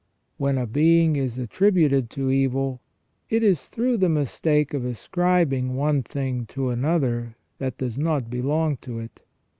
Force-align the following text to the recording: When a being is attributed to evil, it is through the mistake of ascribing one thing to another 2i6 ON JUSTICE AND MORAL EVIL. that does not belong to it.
When 0.37 0.57
a 0.57 0.65
being 0.65 1.15
is 1.15 1.37
attributed 1.37 2.09
to 2.09 2.31
evil, 2.31 2.81
it 3.29 3.43
is 3.43 3.67
through 3.67 3.97
the 3.97 4.09
mistake 4.09 4.73
of 4.73 4.83
ascribing 4.83 5.75
one 5.75 6.01
thing 6.01 6.47
to 6.47 6.69
another 6.71 7.05
2i6 7.07 7.13
ON 7.13 7.23
JUSTICE 7.23 7.33
AND 7.33 7.33
MORAL 7.33 7.45
EVIL. 7.45 7.51
that 7.59 7.77
does 7.77 7.99
not 7.99 8.29
belong 8.31 8.77
to 8.77 8.97
it. 8.99 9.21